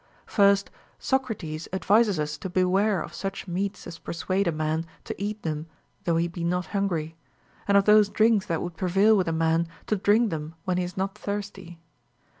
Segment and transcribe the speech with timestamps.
[0.25, 0.33] 6.
[0.33, 5.43] First, Socrates advises us to beΛvare of such meats as persuade a man to eat
[5.43, 5.67] them
[6.05, 7.15] though he be not hungry,
[7.67, 10.83] and of those drinks that would prevail with a man to drink them Avhen he
[10.83, 11.77] is not thirsty.